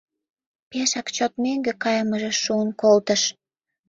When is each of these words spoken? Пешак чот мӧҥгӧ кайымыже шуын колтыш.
Пешак 0.69 1.07
чот 1.15 1.33
мӧҥгӧ 1.43 1.73
кайымыже 1.83 2.31
шуын 2.43 2.69
колтыш. 2.81 3.21